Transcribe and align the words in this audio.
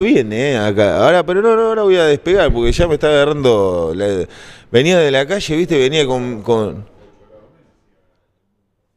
bien, 0.00 0.32
¿eh? 0.32 0.56
Acá. 0.56 1.04
Ahora, 1.04 1.24
pero 1.26 1.42
no, 1.42 1.56
no, 1.56 1.62
ahora 1.62 1.82
voy 1.82 1.96
a 1.96 2.04
despegar 2.04 2.52
porque 2.52 2.70
ya 2.72 2.86
me 2.86 2.94
está 2.94 3.08
agarrando. 3.08 3.92
la- 3.96 4.26
venía 4.70 4.96
de 4.98 5.10
la 5.10 5.26
calle, 5.26 5.56
¿viste? 5.56 5.76
Venía 5.78 6.06
con, 6.06 6.42
con- 6.42 6.86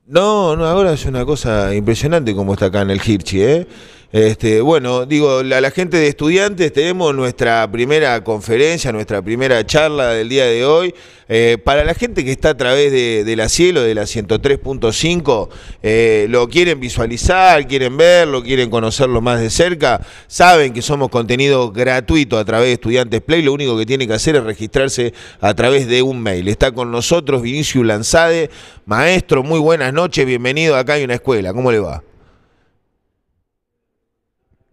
No, 0.05 0.55
no, 0.55 0.65
ahora 0.65 0.93
es 0.93 1.05
una 1.05 1.25
cosa 1.25 1.73
impresionante 1.73 2.35
como 2.35 2.53
está 2.53 2.65
acá 2.67 2.81
en 2.81 2.91
el 2.91 3.01
Hirchi, 3.03 3.41
¿eh? 3.41 3.67
Este, 4.11 4.59
bueno, 4.59 5.05
digo, 5.05 5.41
la, 5.41 5.61
la 5.61 5.71
gente 5.71 5.95
de 5.95 6.09
estudiantes 6.09 6.73
tenemos 6.73 7.15
nuestra 7.15 7.71
primera 7.71 8.21
conferencia, 8.25 8.91
nuestra 8.91 9.21
primera 9.21 9.65
charla 9.65 10.09
del 10.09 10.27
día 10.27 10.45
de 10.45 10.65
hoy. 10.65 10.93
Eh, 11.29 11.57
para 11.63 11.85
la 11.85 11.93
gente 11.93 12.25
que 12.25 12.31
está 12.33 12.49
a 12.49 12.57
través 12.57 12.91
de, 12.91 13.23
de 13.23 13.35
la 13.37 13.47
cielo, 13.47 13.81
de 13.83 13.95
la 13.95 14.01
103.5, 14.01 15.47
eh, 15.81 16.25
lo 16.27 16.49
quieren 16.49 16.81
visualizar, 16.81 17.65
quieren 17.67 17.95
verlo, 17.95 18.43
quieren 18.43 18.69
conocerlo 18.69 19.21
más 19.21 19.39
de 19.39 19.49
cerca, 19.49 20.05
saben 20.27 20.73
que 20.73 20.81
somos 20.81 21.07
contenido 21.07 21.71
gratuito 21.71 22.37
a 22.37 22.43
través 22.43 22.67
de 22.67 22.73
Estudiantes 22.73 23.21
Play, 23.21 23.43
lo 23.43 23.53
único 23.53 23.77
que 23.77 23.85
tiene 23.85 24.07
que 24.07 24.13
hacer 24.13 24.35
es 24.35 24.43
registrarse 24.43 25.13
a 25.39 25.53
través 25.53 25.87
de 25.87 26.01
un 26.01 26.21
mail. 26.21 26.49
Está 26.49 26.73
con 26.73 26.91
nosotros 26.91 27.41
Vinicius 27.41 27.85
Lanzade, 27.85 28.49
maestro, 28.85 29.41
muy 29.41 29.59
buenas 29.59 29.93
noches, 29.93 30.25
bienvenido, 30.25 30.75
acá 30.75 30.95
hay 30.95 31.05
una 31.05 31.13
escuela, 31.13 31.53
¿cómo 31.53 31.71
le 31.71 31.79
va? 31.79 32.03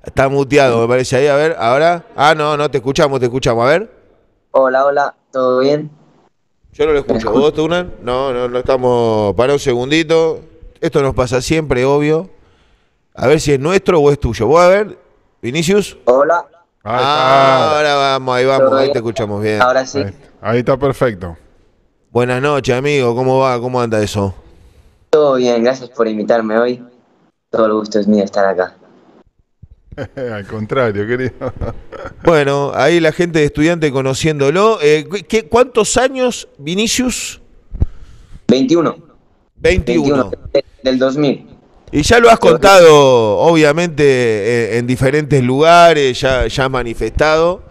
Está 0.03 0.29
muteado, 0.29 0.81
me 0.81 0.89
parece 0.89 1.17
ahí, 1.17 1.27
a 1.27 1.35
ver, 1.35 1.57
ahora. 1.59 2.05
Ah, 2.17 2.35
no, 2.35 2.57
no, 2.57 2.71
te 2.71 2.79
escuchamos, 2.79 3.19
te 3.19 3.27
escuchamos, 3.27 3.65
a 3.65 3.69
ver. 3.69 3.91
Hola, 4.53 4.85
hola, 4.87 5.15
¿todo 5.33 5.59
bien? 5.59 5.91
Yo 6.73 6.87
no 6.87 6.93
lo 6.93 7.01
escucho. 7.01 7.33
¿Vos, 7.33 7.53
Tunan? 7.53 7.93
No, 8.03 8.33
no, 8.33 8.49
no 8.49 8.59
estamos. 8.59 9.35
Para 9.35 9.53
un 9.55 9.59
segundito. 9.59 10.41
Esto 10.81 11.03
nos 11.03 11.15
pasa 11.15 11.43
siempre, 11.43 11.85
obvio. 11.85 12.31
A 13.15 13.27
ver 13.27 13.41
si 13.41 13.53
es 13.53 13.59
nuestro 13.61 13.99
o 14.01 14.13
es 14.13 14.21
tuyo. 14.21 14.47
Vos 14.47 14.61
a 14.61 14.69
ver, 14.69 14.97
Vinicius. 15.43 15.99
Hola, 16.05 16.47
Ahí 16.85 16.95
Ah, 17.01 17.59
está. 17.59 17.77
ahora 17.77 17.95
vamos, 17.97 18.37
ahí 18.37 18.45
vamos, 18.47 18.69
¿Todo 18.69 18.77
ahí 18.79 18.85
bien? 18.85 18.93
te 18.93 18.99
escuchamos 19.01 19.43
bien. 19.43 19.61
ahora 19.61 19.85
sí. 19.85 19.99
Ahí, 19.99 20.15
ahí 20.41 20.59
está 20.61 20.77
perfecto. 20.77 21.37
Buenas 22.13 22.41
noches, 22.41 22.77
amigo. 22.77 23.15
¿Cómo 23.17 23.41
va? 23.41 23.59
¿Cómo 23.61 23.81
anda 23.81 24.01
eso? 24.01 24.33
Todo 25.11 25.35
bien, 25.35 25.65
gracias 25.65 25.91
por 25.91 26.07
invitarme 26.07 26.57
hoy. 26.59 26.85
Todo 27.51 27.67
el 27.67 27.73
gusto 27.73 27.99
es 27.99 28.07
mío 28.07 28.23
estar 28.23 28.47
acá. 28.47 28.77
Al 30.17 30.47
contrario, 30.47 31.07
querido. 31.07 31.33
Bueno, 32.25 32.73
ahí 32.75 33.01
la 33.01 33.13
gente 33.13 33.41
de 33.41 33.47
estudiante 33.47 33.91
conociéndolo. 33.91 34.79
Eh, 34.83 35.07
¿qué- 35.29 35.47
¿Cuántos 35.49 35.97
años, 35.97 36.49
Vinicius? 36.59 37.41
21. 38.49 38.97
21. 39.57 40.31
21 40.31 40.31
de- 40.53 40.65
del 40.83 40.99
2000. 40.99 41.47
Y 41.91 42.03
ya 42.03 42.19
lo 42.21 42.29
has 42.31 42.39
contado, 42.39 43.39
obviamente, 43.39 44.05
eh, 44.05 44.79
en 44.79 44.87
diferentes 44.87 45.43
lugares, 45.43 46.21
ya, 46.21 46.47
ya 46.47 46.65
has 46.67 46.71
manifestado, 46.71 47.63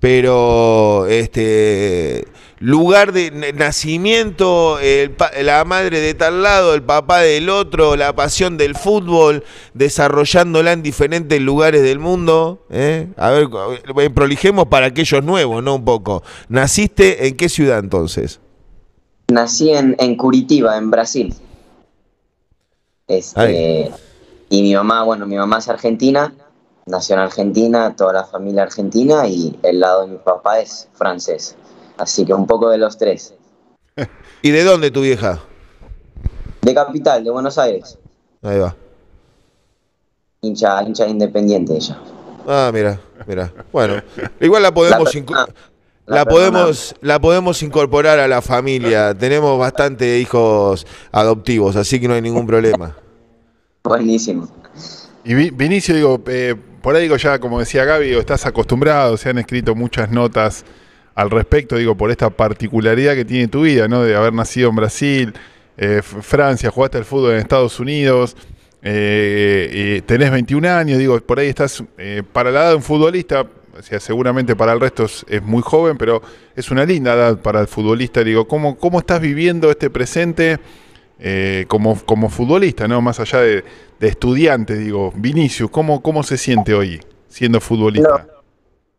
pero 0.00 1.06
este 1.06 2.26
lugar 2.60 3.12
de 3.12 3.52
nacimiento, 3.54 4.78
el 4.78 5.16
la 5.42 5.64
madre 5.64 6.00
de 6.00 6.14
tal 6.14 6.42
lado, 6.42 6.74
el 6.74 6.82
papá 6.82 7.20
del 7.20 7.48
otro, 7.48 7.96
la 7.96 8.14
pasión 8.14 8.58
del 8.58 8.76
fútbol, 8.76 9.42
desarrollándola 9.74 10.72
en 10.72 10.82
diferentes 10.82 11.40
lugares 11.40 11.82
del 11.82 11.98
mundo. 11.98 12.64
¿eh? 12.70 13.08
A 13.16 13.30
ver, 13.30 13.48
eh, 13.96 14.10
prolijemos 14.10 14.66
para 14.66 14.86
aquellos 14.86 15.24
nuevos, 15.24 15.62
¿no? 15.64 15.76
Un 15.76 15.84
poco. 15.84 16.22
¿Naciste 16.48 17.26
en 17.26 17.36
qué 17.36 17.48
ciudad 17.48 17.78
entonces? 17.78 18.40
Nací 19.28 19.70
en, 19.70 19.96
en 19.98 20.16
Curitiba, 20.16 20.76
en 20.76 20.90
Brasil. 20.90 21.34
Este, 23.08 23.90
y 24.50 24.62
mi 24.62 24.74
mamá, 24.74 25.02
bueno, 25.02 25.26
mi 25.26 25.36
mamá 25.36 25.58
es 25.58 25.68
argentina, 25.68 26.32
nació 26.86 27.14
en 27.14 27.22
Argentina, 27.22 27.96
toda 27.96 28.12
la 28.12 28.24
familia 28.24 28.64
argentina, 28.64 29.26
y 29.26 29.58
el 29.62 29.80
lado 29.80 30.02
de 30.02 30.12
mi 30.12 30.18
papá 30.18 30.60
es 30.60 30.88
francés. 30.92 31.56
Así 32.00 32.24
que 32.24 32.32
un 32.32 32.46
poco 32.46 32.70
de 32.70 32.78
los 32.78 32.96
tres. 32.96 33.34
¿Y 34.42 34.50
de 34.50 34.64
dónde 34.64 34.90
tu 34.90 35.02
vieja? 35.02 35.38
De 36.62 36.74
capital, 36.74 37.22
de 37.22 37.30
Buenos 37.30 37.58
Aires. 37.58 37.98
Ahí 38.42 38.58
va. 38.58 38.74
Hincha, 40.40 40.82
hincha 40.82 41.06
independiente 41.06 41.74
ella. 41.76 41.98
Ah, 42.48 42.70
mira, 42.72 42.98
mira. 43.26 43.52
Bueno, 43.70 44.02
igual 44.40 44.62
la 44.62 44.72
podemos 44.72 45.14
La 45.14 45.46
la 46.06 46.24
podemos 46.24 46.94
la 47.02 47.18
podemos 47.20 47.62
incorporar 47.62 48.18
a 48.18 48.26
la 48.26 48.40
familia. 48.40 49.14
Tenemos 49.14 49.58
bastante 49.58 50.18
hijos 50.18 50.86
adoptivos, 51.12 51.76
así 51.76 52.00
que 52.00 52.08
no 52.08 52.14
hay 52.14 52.22
ningún 52.22 52.46
problema. 52.46 52.96
Buenísimo. 53.84 54.48
Y 55.22 55.34
Vi- 55.34 55.50
Vinicio, 55.50 55.94
digo, 55.94 56.18
eh, 56.28 56.56
por 56.80 56.96
ahí 56.96 57.02
digo 57.02 57.16
ya, 57.16 57.38
como 57.38 57.58
decía 57.60 57.84
Gaby, 57.84 58.06
digo, 58.06 58.20
estás 58.20 58.46
acostumbrado, 58.46 59.18
se 59.18 59.28
han 59.28 59.36
escrito 59.38 59.74
muchas 59.74 60.10
notas 60.10 60.64
al 61.20 61.30
respecto, 61.30 61.76
digo, 61.76 61.96
por 61.96 62.10
esta 62.10 62.30
particularidad 62.30 63.14
que 63.14 63.24
tiene 63.24 63.48
tu 63.48 63.62
vida, 63.62 63.88
¿no? 63.88 64.02
De 64.02 64.14
haber 64.14 64.32
nacido 64.32 64.70
en 64.70 64.76
Brasil, 64.76 65.32
eh, 65.76 66.02
Francia, 66.02 66.70
jugaste 66.70 66.98
al 66.98 67.04
fútbol 67.04 67.32
en 67.32 67.38
Estados 67.38 67.78
Unidos, 67.80 68.36
eh, 68.82 69.68
eh, 69.70 70.02
tenés 70.06 70.30
21 70.30 70.68
años, 70.68 70.98
digo, 70.98 71.20
por 71.20 71.38
ahí 71.38 71.48
estás 71.48 71.82
eh, 71.98 72.22
para 72.32 72.50
la 72.50 72.60
edad 72.60 72.70
de 72.70 72.76
un 72.76 72.82
futbolista, 72.82 73.46
o 73.78 73.82
sea, 73.82 74.00
seguramente 74.00 74.56
para 74.56 74.72
el 74.72 74.80
resto 74.80 75.04
es, 75.04 75.24
es 75.28 75.42
muy 75.42 75.62
joven, 75.62 75.96
pero 75.96 76.22
es 76.56 76.70
una 76.70 76.84
linda 76.84 77.14
edad 77.14 77.38
para 77.38 77.60
el 77.60 77.68
futbolista. 77.68 78.22
Digo, 78.24 78.46
¿cómo, 78.46 78.76
cómo 78.76 78.98
estás 78.98 79.20
viviendo 79.20 79.70
este 79.70 79.90
presente? 79.90 80.58
eh, 81.20 81.66
como, 81.68 82.00
como 82.04 82.30
futbolista, 82.30 82.88
¿no? 82.88 83.00
Más 83.02 83.20
allá 83.20 83.40
de, 83.40 83.64
de 83.98 84.08
estudiante, 84.08 84.76
digo, 84.76 85.12
Vinicius, 85.14 85.70
¿cómo, 85.70 86.02
¿cómo 86.02 86.22
se 86.22 86.38
siente 86.38 86.74
hoy 86.74 87.00
siendo 87.28 87.60
futbolista? 87.60 88.26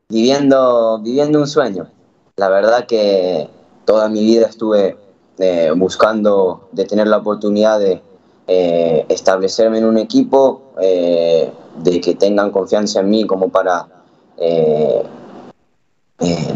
Viviendo, 0.07 1.01
viviendo 1.01 1.39
un 1.39 1.47
sueño. 1.47 1.87
La 2.41 2.49
verdad 2.49 2.87
que 2.87 3.47
toda 3.85 4.09
mi 4.09 4.25
vida 4.25 4.47
estuve 4.47 4.97
eh, 5.37 5.71
buscando 5.75 6.69
de 6.71 6.85
tener 6.85 7.05
la 7.05 7.17
oportunidad 7.17 7.79
de 7.79 8.01
eh, 8.47 9.05
establecerme 9.09 9.77
en 9.77 9.85
un 9.85 9.99
equipo, 9.99 10.73
eh, 10.81 11.51
de 11.83 12.01
que 12.01 12.15
tengan 12.15 12.49
confianza 12.49 13.01
en 13.01 13.11
mí 13.11 13.27
como 13.27 13.49
para 13.49 13.87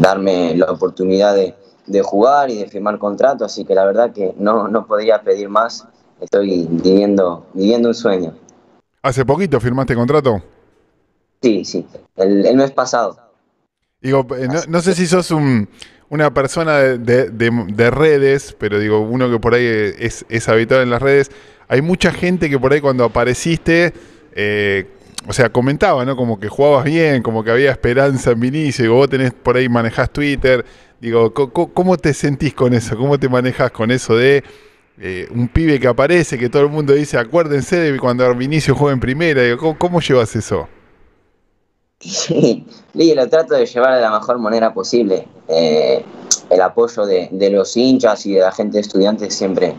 darme 0.00 0.56
la 0.56 0.72
oportunidad 0.72 1.36
de, 1.36 1.54
de 1.86 2.02
jugar 2.02 2.50
y 2.50 2.56
de 2.58 2.66
firmar 2.66 2.98
contrato. 2.98 3.44
Así 3.44 3.64
que 3.64 3.76
la 3.76 3.84
verdad 3.84 4.12
que 4.12 4.34
no, 4.38 4.66
no 4.66 4.88
podría 4.88 5.22
pedir 5.22 5.48
más. 5.48 5.86
Estoy 6.20 6.66
viviendo, 6.66 7.46
viviendo 7.54 7.90
un 7.90 7.94
sueño. 7.94 8.34
¿Hace 9.02 9.24
poquito 9.24 9.60
firmaste 9.60 9.94
contrato? 9.94 10.42
Sí, 11.40 11.64
sí, 11.64 11.86
el, 12.16 12.44
el 12.44 12.56
mes 12.56 12.72
pasado. 12.72 13.25
Digo, 14.06 14.26
eh, 14.38 14.46
no, 14.48 14.60
no 14.68 14.80
sé 14.80 14.94
si 14.94 15.06
sos 15.06 15.30
un- 15.30 15.68
una 16.08 16.32
persona 16.32 16.78
de, 16.78 16.98
de- 16.98 17.30
de- 17.30 17.64
de 17.74 17.90
redes, 17.90 18.54
pero 18.58 18.78
digo, 18.78 19.00
uno 19.00 19.28
que 19.30 19.38
por 19.40 19.54
ahí 19.54 19.64
es, 19.98 20.24
es 20.28 20.48
habitual 20.48 20.82
en 20.82 20.90
las 20.90 21.02
redes. 21.02 21.30
Hay 21.68 21.82
mucha 21.82 22.12
gente 22.12 22.48
que 22.48 22.58
por 22.58 22.72
ahí 22.72 22.80
cuando 22.80 23.04
apareciste, 23.04 23.92
eh, 24.34 24.86
o 25.26 25.32
sea, 25.32 25.48
comentaba, 25.50 26.04
¿no? 26.04 26.14
Como 26.14 26.38
que 26.38 26.46
jugabas 26.48 26.84
bien, 26.84 27.22
como 27.22 27.42
que 27.42 27.50
había 27.50 27.72
esperanza 27.72 28.30
en 28.30 28.38
Vinicio. 28.40 28.84
Digo, 28.84 28.94
vos 28.94 29.10
tenés 29.10 29.32
por 29.32 29.56
ahí, 29.56 29.68
manejás 29.68 30.10
Twitter. 30.12 30.64
Digo, 31.00 31.34
¿cómo 31.34 31.96
te 31.96 32.14
sentís 32.14 32.54
con 32.54 32.72
eso? 32.74 32.96
¿Cómo 32.96 33.18
te 33.18 33.28
manejas 33.28 33.70
con 33.72 33.90
eso 33.90 34.16
de 34.16 34.44
eh, 35.00 35.26
un 35.34 35.48
pibe 35.48 35.80
que 35.80 35.88
aparece, 35.88 36.38
que 36.38 36.48
todo 36.48 36.62
el 36.62 36.68
mundo 36.70 36.94
dice, 36.94 37.18
acuérdense 37.18 37.76
de 37.76 37.98
cuando 37.98 38.32
Vinicio 38.36 38.74
juega 38.76 38.94
en 38.94 39.00
primera? 39.00 39.42
Digo, 39.42 39.58
¿cómo, 39.58 39.76
cómo 39.76 40.00
llevas 40.00 40.36
eso? 40.36 40.68
Sí, 42.00 42.66
y 42.94 43.14
lo 43.14 43.28
trato 43.28 43.54
de 43.54 43.66
llevar 43.66 43.96
de 43.96 44.02
la 44.02 44.10
mejor 44.10 44.38
manera 44.38 44.72
posible. 44.74 45.26
Eh, 45.48 46.04
el 46.50 46.60
apoyo 46.60 47.06
de, 47.06 47.50
los 47.50 47.76
hinchas 47.76 48.26
y 48.26 48.34
de 48.34 48.40
la 48.40 48.52
gente 48.52 48.76
de 48.76 48.82
estudiantes 48.82 49.34
siempre 49.34 49.74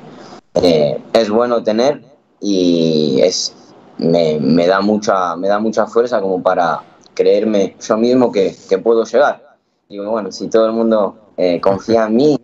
eh, 0.56 1.02
es 1.14 1.30
bueno 1.30 1.64
tener 1.64 2.04
y 2.42 3.20
es 3.22 3.54
me, 3.98 4.40
me 4.40 4.68
da 4.68 4.82
mucha 4.82 5.36
me 5.36 5.48
da 5.48 5.60
mucha 5.60 5.88
fuerza 5.88 6.22
como 6.22 6.42
para 6.42 6.84
creerme 7.14 7.76
yo 7.80 7.98
mismo 7.98 8.32
que, 8.32 8.56
que 8.70 8.78
puedo 8.78 9.04
llegar. 9.04 9.58
Y 9.90 10.00
bueno, 10.00 10.32
si 10.32 10.50
todo 10.50 10.66
el 10.68 10.74
mundo 10.74 11.32
eh, 11.38 11.62
confía 11.62 12.06
en 12.06 12.16
mí, 12.16 12.40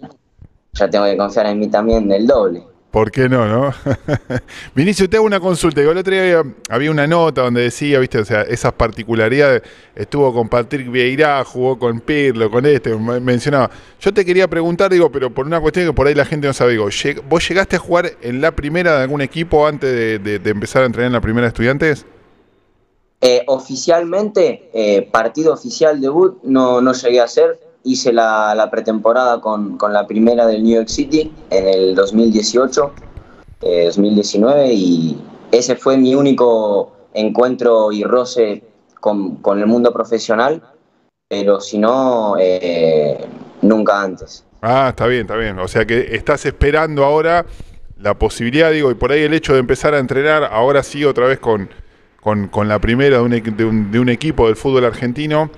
ya 0.73 0.89
tengo 0.89 1.05
que 1.05 1.17
confiar 1.17 1.47
en 1.47 1.59
mí 1.59 1.67
también 1.67 2.11
el 2.11 2.25
doble. 2.25 2.63
¿Por 2.93 3.09
qué 3.09 3.27
no, 3.27 3.47
no? 3.47 3.73
Vinicio, 4.75 5.09
te 5.09 5.17
hago 5.17 5.25
una 5.25 5.39
consulta. 5.39 5.81
Digo, 5.81 5.93
el 5.93 5.97
otro 5.97 6.13
día 6.13 6.43
había, 6.69 6.91
una 6.91 7.07
nota 7.07 7.41
donde 7.41 7.61
decía, 7.63 7.97
viste, 7.97 8.19
o 8.19 8.23
sea, 8.25 8.43
esas 8.43 8.71
particularidades. 8.73 9.63
Estuvo 9.95 10.31
con 10.31 10.47
Patrick 10.47 10.91
Vieira, 10.91 11.43
jugó 11.43 11.79
con 11.79 12.01
Pirlo, 12.01 12.51
con 12.51 12.67
este, 12.67 12.95
me- 12.95 13.19
mencionaba. 13.19 13.71
Yo 13.99 14.13
te 14.13 14.23
quería 14.23 14.47
preguntar, 14.47 14.91
digo, 14.91 15.11
pero 15.11 15.31
por 15.31 15.47
una 15.47 15.59
cuestión 15.59 15.87
que 15.87 15.93
por 15.93 16.05
ahí 16.05 16.13
la 16.13 16.23
gente 16.23 16.45
no 16.45 16.53
sabe, 16.53 16.73
digo, 16.73 16.87
¿vos 17.27 17.49
llegaste 17.49 17.77
a 17.77 17.79
jugar 17.79 18.11
en 18.21 18.41
la 18.41 18.51
primera 18.51 18.95
de 18.97 19.01
algún 19.01 19.21
equipo 19.21 19.65
antes 19.65 20.23
de, 20.23 20.35
empezar 20.45 20.83
a 20.83 20.85
entrenar 20.85 21.07
en 21.07 21.13
la 21.13 21.21
primera 21.21 21.45
de 21.45 21.49
estudiantes? 21.49 22.05
Eh, 23.21 23.41
oficialmente, 23.47 24.69
eh, 24.71 25.09
partido 25.11 25.51
oficial 25.51 25.99
debut, 25.99 26.43
no, 26.43 26.79
no 26.79 26.93
llegué 26.93 27.21
a 27.21 27.23
hacer. 27.23 27.59
Hice 27.83 28.13
la, 28.13 28.67
pretemporada 28.71 29.41
con, 29.41 29.77
con 29.77 29.91
la 29.91 30.07
primera 30.07 30.47
del 30.47 30.63
New 30.63 30.75
York 30.75 30.87
City 30.87 31.31
en 31.49 31.67
el 31.67 31.95
2018, 31.95 32.93
eh, 33.61 33.85
2019, 33.85 34.73
y 34.73 35.21
ese 35.51 35.75
fue 35.75 35.97
mi 35.97 36.15
único 36.15 36.93
encuentro 37.13 37.91
y 37.91 38.03
roce 38.03 38.63
con, 38.99 39.37
con 39.37 39.59
el 39.59 39.67
mundo 39.67 39.91
profesional, 39.91 40.63
pero 41.27 41.59
si 41.59 41.77
no, 41.77 42.35
eh, 42.39 43.25
nunca 43.61 44.01
antes. 44.01 44.45
Ah, 44.61 44.87
está 44.89 45.07
bien, 45.07 45.21
está 45.21 45.35
bien. 45.35 45.59
O 45.59 45.67
sea 45.67 45.85
que 45.85 46.15
estás 46.15 46.45
esperando 46.45 47.03
ahora 47.03 47.45
la 47.99 48.17
posibilidad, 48.17 48.71
digo, 48.71 48.91
y 48.91 48.95
por 48.95 49.11
ahí 49.11 49.21
el 49.21 49.33
hecho 49.33 49.53
de 49.53 49.59
empezar 49.59 49.93
a 49.93 49.99
entrenar, 49.99 50.43
ahora 50.45 50.83
sí 50.83 51.03
otra 51.03 51.25
vez 51.27 51.39
con, 51.39 51.69
con, 52.21 52.47
con 52.47 52.67
la 52.67 52.79
primera 52.79 53.17
de 53.17 53.23
un, 53.23 53.31
de, 53.57 53.65
un, 53.65 53.91
de 53.91 53.99
un 53.99 54.09
equipo 54.09 54.47
del 54.47 54.55
fútbol 54.55 54.85
argentino, 54.85 55.49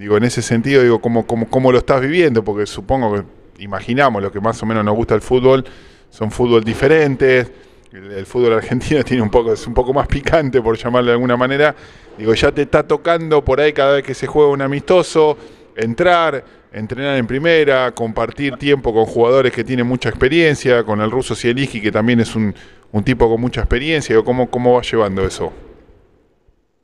digo, 0.00 0.16
en 0.16 0.24
ese 0.24 0.40
sentido, 0.40 0.82
digo, 0.82 0.98
¿cómo, 0.98 1.26
cómo, 1.26 1.46
cómo 1.46 1.70
lo 1.70 1.76
estás 1.76 2.00
viviendo? 2.00 2.42
Porque 2.42 2.64
supongo 2.64 3.16
que, 3.16 3.62
imaginamos, 3.62 4.22
lo 4.22 4.32
que 4.32 4.40
más 4.40 4.60
o 4.62 4.66
menos 4.66 4.82
nos 4.82 4.96
gusta 4.96 5.14
el 5.14 5.20
fútbol, 5.20 5.62
son 6.08 6.30
fútbol 6.30 6.64
diferentes, 6.64 7.50
el, 7.92 8.10
el 8.10 8.24
fútbol 8.24 8.54
argentino 8.54 9.04
tiene 9.04 9.22
un 9.22 9.28
poco, 9.28 9.52
es 9.52 9.66
un 9.66 9.74
poco 9.74 9.92
más 9.92 10.08
picante, 10.08 10.62
por 10.62 10.78
llamarlo 10.78 11.08
de 11.08 11.12
alguna 11.12 11.36
manera, 11.36 11.76
digo, 12.16 12.32
ya 12.32 12.50
te 12.50 12.62
está 12.62 12.82
tocando 12.82 13.44
por 13.44 13.60
ahí 13.60 13.74
cada 13.74 13.96
vez 13.96 14.02
que 14.02 14.14
se 14.14 14.26
juega 14.26 14.48
un 14.48 14.62
amistoso, 14.62 15.36
entrar, 15.76 16.42
entrenar 16.72 17.18
en 17.18 17.26
primera, 17.26 17.92
compartir 17.92 18.56
tiempo 18.56 18.94
con 18.94 19.04
jugadores 19.04 19.52
que 19.52 19.64
tienen 19.64 19.86
mucha 19.86 20.08
experiencia, 20.08 20.82
con 20.82 21.02
el 21.02 21.10
ruso 21.10 21.34
Zielinski, 21.34 21.82
que 21.82 21.92
también 21.92 22.20
es 22.20 22.34
un, 22.34 22.54
un 22.90 23.04
tipo 23.04 23.28
con 23.28 23.38
mucha 23.38 23.60
experiencia. 23.60 24.14
Digo, 24.14 24.24
¿cómo, 24.24 24.50
¿Cómo 24.50 24.76
vas 24.76 24.90
llevando 24.90 25.26
eso? 25.26 25.52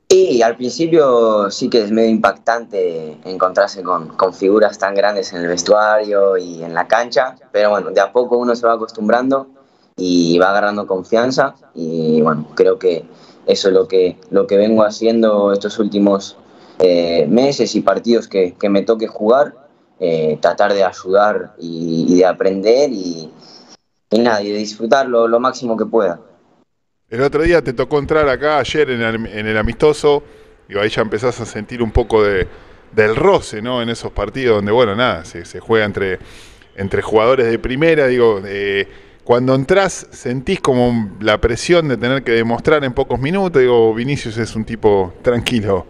Y 0.09 0.41
al 0.41 0.55
principio 0.55 1.51
sí 1.51 1.69
que 1.69 1.81
es 1.81 1.91
medio 1.91 2.09
impactante 2.09 3.17
encontrarse 3.25 3.83
con, 3.83 4.07
con 4.15 4.33
figuras 4.33 4.77
tan 4.79 4.95
grandes 4.95 5.33
en 5.33 5.41
el 5.41 5.47
vestuario 5.47 6.37
y 6.37 6.63
en 6.63 6.73
la 6.73 6.87
cancha, 6.87 7.35
pero 7.51 7.71
bueno, 7.71 7.91
de 7.91 7.99
a 7.99 8.13
poco 8.13 8.37
uno 8.37 8.55
se 8.55 8.65
va 8.65 8.73
acostumbrando 8.73 9.47
y 9.97 10.37
va 10.37 10.51
agarrando 10.51 10.87
confianza 10.87 11.55
y 11.75 12.21
bueno, 12.21 12.47
creo 12.55 12.79
que 12.79 13.03
eso 13.47 13.67
es 13.67 13.73
lo 13.73 13.87
que, 13.89 14.17
lo 14.29 14.47
que 14.47 14.55
vengo 14.55 14.83
haciendo 14.83 15.51
estos 15.51 15.77
últimos 15.77 16.37
eh, 16.79 17.25
meses 17.27 17.75
y 17.75 17.81
partidos 17.81 18.29
que, 18.29 18.53
que 18.53 18.69
me 18.69 18.83
toque 18.83 19.07
jugar, 19.07 19.55
eh, 19.99 20.37
tratar 20.39 20.73
de 20.73 20.83
ayudar 20.85 21.53
y, 21.57 22.15
de 22.15 22.25
aprender 22.25 22.91
y, 22.91 23.29
y 24.11 24.19
nada, 24.19 24.41
y 24.41 24.51
de 24.51 24.57
disfrutar 24.57 25.07
lo, 25.07 25.27
lo 25.27 25.39
máximo 25.41 25.75
que 25.75 25.85
pueda. 25.85 26.21
El 27.09 27.21
otro 27.21 27.41
día 27.43 27.61
te 27.61 27.71
tocó 27.71 27.99
entrar 27.99 28.27
acá, 28.27 28.59
ayer 28.59 28.89
en 28.89 29.01
el, 29.01 29.57
amistoso, 29.57 30.23
digo, 30.67 30.81
ahí 30.81 30.89
ya 30.89 31.01
empezás 31.01 31.39
a 31.39 31.45
sentir 31.45 31.81
un 31.81 31.91
poco 31.91 32.21
de, 32.21 32.45
del 32.91 33.15
roce, 33.15 33.61
¿no? 33.61 33.81
En 33.81 33.87
esos 33.87 34.11
partidos 34.11 34.57
donde, 34.57 34.73
bueno, 34.73 34.93
nada, 34.93 35.23
se, 35.23 35.59
juega 35.61 35.85
entre, 35.85 36.19
entre 36.75 37.01
jugadores 37.01 37.49
de 37.49 37.59
primera, 37.59 38.07
digo, 38.07 38.41
eh, 38.43 38.85
cuando 39.23 39.55
entras 39.55 40.07
sentís 40.11 40.59
como 40.59 41.15
la 41.21 41.39
presión 41.39 41.87
de 41.87 41.95
tener 41.95 42.23
que 42.25 42.33
demostrar 42.33 42.83
en 42.83 42.93
pocos 42.93 43.19
minutos, 43.19 43.61
digo, 43.61 43.93
Vinicius 43.93 44.37
es 44.37 44.53
un 44.55 44.65
tipo 44.65 45.13
tranquilo. 45.21 45.85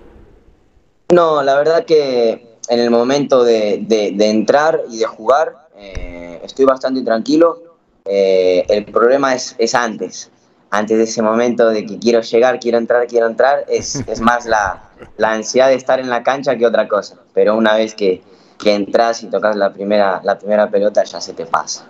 No, 1.12 1.42
la 1.42 1.56
verdad 1.58 1.84
que 1.86 2.58
en 2.70 2.80
el 2.80 2.92
momento 2.92 3.44
de, 3.44 3.80
de- 3.88 4.12
de 4.14 4.30
entrar 4.30 4.82
y 4.92 5.00
de 5.00 5.06
jugar 5.06 5.68
eh, 5.78 6.40
estoy 6.44 6.66
bastante 6.66 7.02
tranquilo. 7.02 7.64
Eh, 8.06 8.66
el 8.70 8.86
problema 8.86 9.34
es, 9.34 9.56
es 9.58 9.74
antes, 9.76 10.30
antes 10.70 10.98
de 10.98 11.04
ese 11.04 11.22
momento 11.22 11.70
de 11.70 11.86
que 11.86 11.98
quiero 12.00 12.22
llegar, 12.22 12.60
quiero 12.60 12.78
entrar, 12.78 13.08
quiero 13.08 13.28
entrar, 13.28 13.66
es, 13.68 13.96
es 14.08 14.20
más 14.22 14.46
la, 14.46 14.82
la 15.18 15.34
ansiedad 15.34 15.68
de 15.70 15.76
estar 15.76 16.00
en 16.00 16.10
la 16.10 16.24
cancha 16.24 16.58
que 16.58 16.66
otra 16.66 16.88
cosa. 16.88 17.18
Pero 17.34 17.56
una 17.56 17.76
vez 17.76 17.94
que, 17.96 18.22
que 18.58 18.74
entras 18.74 19.24
y 19.24 19.28
tocas 19.28 19.56
la 19.56 19.72
primera, 19.74 20.22
la 20.24 20.38
primera 20.38 20.70
pelota 20.70 21.04
ya 21.04 21.22
se 21.22 21.34
te 21.34 21.46
pasa. 21.46 21.86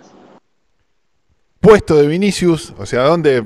Puesto 1.60 1.96
de 1.96 2.06
Vinicius, 2.06 2.72
o 2.78 2.86
sea, 2.86 3.02
¿dónde? 3.04 3.44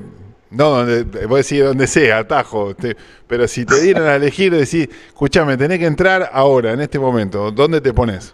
No, 0.51 0.85
donde, 0.85 1.25
vos 1.25 1.39
decís 1.47 1.63
donde 1.63 1.87
sea, 1.87 2.19
atajo. 2.19 2.75
te- 2.75 2.95
pero 3.27 3.47
si 3.47 3.65
te 3.65 3.81
dieran 3.81 4.03
a 4.03 4.15
elegir, 4.15 4.51
decís, 4.53 4.87
escúchame, 5.07 5.57
tenés 5.57 5.79
que 5.79 5.87
entrar 5.87 6.29
ahora, 6.31 6.73
en 6.73 6.81
este 6.81 6.99
momento. 6.99 7.49
¿Dónde 7.51 7.81
te 7.81 7.91
pones? 7.91 8.31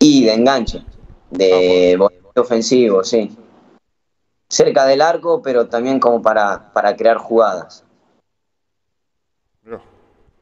Y 0.00 0.24
de 0.24 0.34
enganche, 0.34 0.82
de 1.30 1.96
volante 1.98 2.40
ofensivo, 2.40 3.02
sí. 3.02 3.34
Cerca 4.54 4.86
del 4.86 5.00
arco, 5.02 5.42
pero 5.42 5.66
también 5.66 5.98
como 5.98 6.22
para, 6.22 6.72
para 6.72 6.94
crear 6.94 7.16
jugadas. 7.16 7.82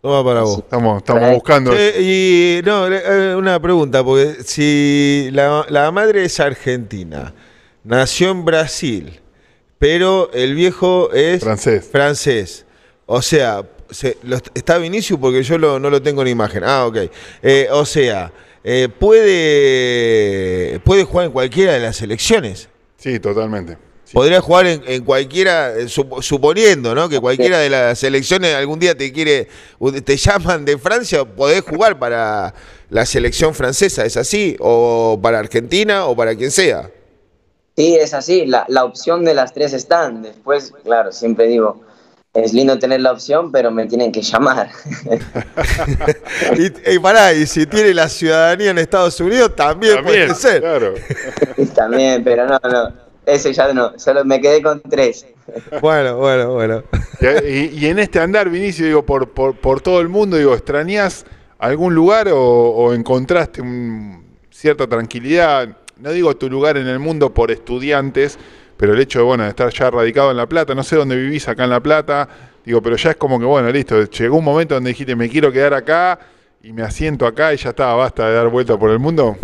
Toma 0.02 0.22
para 0.22 0.42
vos. 0.42 0.58
Estamos, 0.58 0.98
estamos 0.98 1.22
Para- 1.22 1.32
buscando. 1.34 1.72
Y 1.74 2.60
no, 2.62 2.90
le- 2.90 3.02
eh, 3.30 3.34
una 3.36 3.58
pregunta, 3.58 4.04
porque 4.04 4.42
si 4.44 5.30
la, 5.32 5.64
la 5.70 5.90
madre 5.92 6.24
es 6.24 6.38
argentina, 6.40 7.32
nació 7.84 8.32
en 8.32 8.44
Brasil, 8.44 9.20
pero 9.78 10.30
el 10.34 10.54
viejo 10.56 11.10
es 11.12 11.42
Francés. 11.42 11.88
francés. 11.90 12.66
O 13.06 13.22
sea, 13.22 13.62
se- 13.88 14.18
lo- 14.24 14.36
está 14.54 14.76
Vinicius 14.76 15.18
porque 15.18 15.42
yo 15.42 15.56
lo- 15.56 15.78
no 15.78 15.88
lo 15.88 16.02
tengo 16.02 16.20
en 16.20 16.28
imagen. 16.28 16.64
Ah, 16.64 16.84
ok. 16.84 16.96
Eh, 17.40 17.68
o 17.70 17.86
sea, 17.86 18.30
eh, 18.62 18.88
puede, 18.90 20.80
puede 20.80 21.04
jugar 21.04 21.26
en 21.28 21.32
cualquiera 21.32 21.72
de 21.72 21.80
las 21.80 21.96
selecciones. 21.96 22.68
Sí, 22.98 23.18
totalmente. 23.20 23.78
Sí. 24.12 24.18
Podría 24.18 24.40
jugar 24.42 24.66
en, 24.66 24.82
en 24.86 25.04
cualquiera, 25.04 25.72
eh, 25.74 25.86
sup- 25.86 26.20
suponiendo, 26.22 26.94
¿no? 26.94 27.08
Que 27.08 27.18
cualquiera 27.18 27.58
de 27.58 27.70
las 27.70 27.98
selecciones 27.98 28.54
algún 28.54 28.78
día 28.78 28.94
te 28.94 29.10
quiere, 29.10 29.48
te 30.04 30.16
llaman 30.18 30.64
de 30.66 30.76
Francia, 30.76 31.24
podés 31.24 31.62
jugar 31.62 31.98
para 31.98 32.52
la 32.90 33.06
selección 33.06 33.54
francesa, 33.54 34.04
¿es 34.04 34.18
así? 34.18 34.54
O 34.60 35.18
para 35.22 35.38
Argentina 35.38 36.04
o 36.06 36.14
para 36.14 36.34
quien 36.36 36.50
sea. 36.50 36.90
Sí, 37.74 37.96
es 37.96 38.12
así, 38.12 38.44
la, 38.44 38.66
la 38.68 38.84
opción 38.84 39.24
de 39.24 39.32
las 39.32 39.54
tres 39.54 39.72
están. 39.72 40.22
Después, 40.22 40.74
claro, 40.84 41.10
siempre 41.10 41.46
digo, 41.46 41.80
es 42.34 42.52
lindo 42.52 42.78
tener 42.78 43.00
la 43.00 43.12
opción, 43.12 43.50
pero 43.50 43.70
me 43.70 43.86
tienen 43.86 44.12
que 44.12 44.20
llamar. 44.20 44.68
y, 46.58 46.92
y 46.94 46.98
pará, 46.98 47.32
y 47.32 47.46
si 47.46 47.66
tiene 47.66 47.94
la 47.94 48.08
ciudadanía 48.10 48.70
en 48.70 48.78
Estados 48.78 49.18
Unidos, 49.20 49.56
también, 49.56 49.96
También, 49.96 50.26
puede 50.28 50.34
ser. 50.38 50.60
claro. 50.60 50.94
También, 51.74 52.22
pero 52.22 52.46
no, 52.46 52.58
no, 52.62 52.92
ese 53.26 53.52
ya 53.52 53.72
no, 53.72 53.98
solo 53.98 54.24
me 54.24 54.40
quedé 54.40 54.62
con 54.62 54.80
tres. 54.82 55.26
Bueno, 55.80 56.16
bueno, 56.18 56.52
bueno. 56.54 56.82
Y, 57.46 57.78
y 57.78 57.86
en 57.86 57.98
este 57.98 58.20
andar, 58.20 58.48
Vinicio, 58.48 58.86
digo, 58.86 59.04
por, 59.04 59.28
por, 59.30 59.54
por 59.56 59.80
todo 59.80 60.00
el 60.00 60.08
mundo, 60.08 60.36
digo, 60.36 60.54
¿extrañás 60.54 61.24
algún 61.58 61.94
lugar 61.94 62.28
o, 62.28 62.38
o 62.40 62.92
encontraste 62.94 63.60
un- 63.62 64.24
cierta 64.50 64.86
tranquilidad? 64.86 65.76
No 65.98 66.10
digo 66.10 66.36
tu 66.36 66.48
lugar 66.50 66.76
en 66.76 66.86
el 66.88 66.98
mundo 66.98 67.32
por 67.32 67.50
estudiantes, 67.50 68.38
pero 68.76 68.94
el 68.94 69.00
hecho 69.00 69.20
de, 69.20 69.24
bueno, 69.24 69.44
de 69.44 69.50
estar 69.50 69.70
ya 69.72 69.90
radicado 69.90 70.30
en 70.30 70.36
La 70.36 70.48
Plata, 70.48 70.74
no 70.74 70.82
sé 70.82 70.96
dónde 70.96 71.16
vivís 71.16 71.46
acá 71.48 71.64
en 71.64 71.70
La 71.70 71.80
Plata, 71.80 72.28
digo, 72.64 72.82
pero 72.82 72.96
ya 72.96 73.10
es 73.10 73.16
como 73.16 73.38
que, 73.38 73.44
bueno, 73.44 73.70
listo, 73.70 74.02
llegó 74.04 74.36
un 74.38 74.44
momento 74.44 74.74
donde 74.74 74.90
dijiste, 74.90 75.14
me 75.14 75.28
quiero 75.28 75.52
quedar 75.52 75.74
acá 75.74 76.18
y 76.62 76.72
me 76.72 76.82
asiento 76.82 77.26
acá 77.26 77.54
y 77.54 77.56
ya 77.56 77.70
está, 77.70 77.94
basta 77.94 78.28
de 78.28 78.34
dar 78.34 78.48
vuelta 78.48 78.76
por 78.78 78.90
el 78.90 78.98
mundo. 78.98 79.36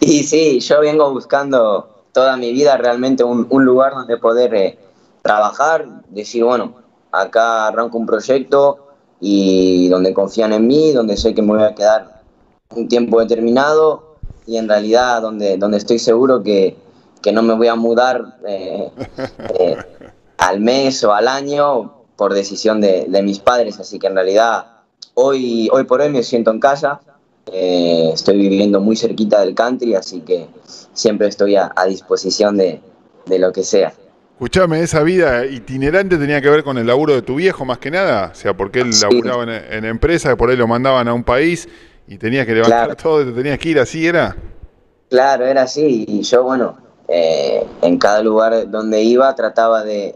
Y 0.00 0.22
sí, 0.24 0.60
yo 0.60 0.80
vengo 0.80 1.12
buscando 1.12 1.97
toda 2.18 2.36
mi 2.36 2.52
vida 2.52 2.76
realmente 2.76 3.22
un, 3.22 3.46
un 3.48 3.64
lugar 3.64 3.92
donde 3.92 4.16
poder 4.16 4.52
eh, 4.52 4.76
trabajar, 5.22 5.86
decir, 6.08 6.42
bueno, 6.42 6.74
acá 7.12 7.68
arranco 7.68 7.96
un 7.96 8.06
proyecto 8.06 8.88
y 9.20 9.86
donde 9.88 10.12
confían 10.12 10.52
en 10.52 10.66
mí, 10.66 10.90
donde 10.90 11.16
sé 11.16 11.32
que 11.32 11.42
me 11.42 11.54
voy 11.54 11.62
a 11.62 11.76
quedar 11.76 12.22
un 12.74 12.88
tiempo 12.88 13.20
determinado 13.20 14.16
y 14.48 14.56
en 14.56 14.68
realidad 14.68 15.22
donde, 15.22 15.58
donde 15.58 15.78
estoy 15.78 16.00
seguro 16.00 16.42
que, 16.42 16.76
que 17.22 17.30
no 17.30 17.42
me 17.42 17.54
voy 17.54 17.68
a 17.68 17.76
mudar 17.76 18.38
eh, 18.44 18.90
eh, 19.60 19.76
al 20.38 20.58
mes 20.58 21.04
o 21.04 21.12
al 21.12 21.28
año 21.28 21.92
por 22.16 22.34
decisión 22.34 22.80
de, 22.80 23.06
de 23.08 23.22
mis 23.22 23.38
padres, 23.38 23.78
así 23.78 24.00
que 24.00 24.08
en 24.08 24.16
realidad 24.16 24.66
hoy, 25.14 25.68
hoy 25.72 25.84
por 25.84 26.00
hoy 26.00 26.10
me 26.10 26.24
siento 26.24 26.50
en 26.50 26.58
casa, 26.58 26.98
eh, 27.52 28.10
estoy 28.12 28.38
viviendo 28.38 28.80
muy 28.80 28.96
cerquita 28.96 29.40
del 29.40 29.54
country, 29.54 29.94
así 29.94 30.20
que 30.20 30.46
siempre 30.92 31.28
estoy 31.28 31.56
a, 31.56 31.72
a 31.74 31.86
disposición 31.86 32.56
de, 32.56 32.80
de 33.26 33.38
lo 33.38 33.52
que 33.52 33.62
sea. 33.62 33.92
Escuchame, 34.34 34.80
esa 34.82 35.02
vida 35.02 35.46
itinerante 35.46 36.16
tenía 36.16 36.40
que 36.40 36.48
ver 36.48 36.62
con 36.62 36.78
el 36.78 36.86
laburo 36.86 37.14
de 37.14 37.22
tu 37.22 37.34
viejo 37.36 37.64
más 37.64 37.78
que 37.78 37.90
nada, 37.90 38.30
o 38.32 38.34
sea, 38.34 38.56
porque 38.56 38.80
él 38.80 38.92
Sí. 38.92 39.04
laburaba 39.04 39.42
en, 39.42 39.48
en 39.50 39.84
empresas, 39.84 40.36
por 40.36 40.50
ahí 40.50 40.56
lo 40.56 40.68
mandaban 40.68 41.08
a 41.08 41.12
un 41.14 41.24
país 41.24 41.68
y 42.06 42.18
tenías 42.18 42.46
que 42.46 42.54
levantar 42.54 42.94
Claro. 42.94 42.96
todo, 42.96 43.24
te 43.24 43.32
tenías 43.32 43.58
que 43.58 43.70
ir 43.70 43.80
así, 43.80 44.06
¿era? 44.06 44.36
Claro, 45.10 45.46
era 45.46 45.62
así, 45.62 46.04
y 46.06 46.22
yo, 46.22 46.44
bueno, 46.44 46.76
eh, 47.08 47.66
en 47.82 47.98
cada 47.98 48.22
lugar 48.22 48.70
donde 48.70 49.02
iba 49.02 49.34
trataba 49.34 49.82
de, 49.82 50.14